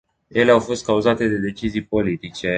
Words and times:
Ele 0.31 0.49
au 0.51 0.59
fost 0.59 0.85
cauzate 0.85 1.27
de 1.27 1.37
deciziile 1.37 1.85
politice. 1.89 2.49